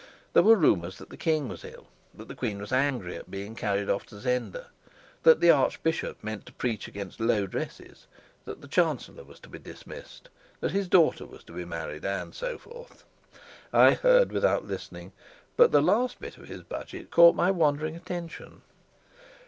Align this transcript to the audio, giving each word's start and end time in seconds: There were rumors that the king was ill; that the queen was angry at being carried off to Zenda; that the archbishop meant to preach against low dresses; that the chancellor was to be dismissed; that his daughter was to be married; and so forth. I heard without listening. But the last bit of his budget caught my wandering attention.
There 0.33 0.41
were 0.41 0.55
rumors 0.55 0.97
that 0.97 1.11
the 1.11 1.15
king 1.15 1.47
was 1.47 1.63
ill; 1.63 1.85
that 2.15 2.27
the 2.27 2.33
queen 2.33 2.57
was 2.59 2.71
angry 2.71 3.15
at 3.17 3.29
being 3.29 3.53
carried 3.53 3.87
off 3.87 4.03
to 4.07 4.19
Zenda; 4.19 4.69
that 5.21 5.41
the 5.41 5.51
archbishop 5.51 6.17
meant 6.23 6.47
to 6.47 6.53
preach 6.53 6.87
against 6.87 7.19
low 7.19 7.45
dresses; 7.45 8.07
that 8.45 8.61
the 8.61 8.67
chancellor 8.67 9.23
was 9.23 9.39
to 9.41 9.47
be 9.49 9.59
dismissed; 9.59 10.29
that 10.59 10.71
his 10.71 10.87
daughter 10.87 11.27
was 11.27 11.43
to 11.43 11.53
be 11.53 11.65
married; 11.65 12.03
and 12.03 12.33
so 12.33 12.57
forth. 12.57 13.03
I 13.71 13.91
heard 13.91 14.31
without 14.31 14.65
listening. 14.65 15.11
But 15.55 15.71
the 15.71 15.81
last 15.83 16.19
bit 16.19 16.35
of 16.35 16.47
his 16.47 16.63
budget 16.63 17.11
caught 17.11 17.35
my 17.35 17.51
wandering 17.51 17.95
attention. 17.95 18.63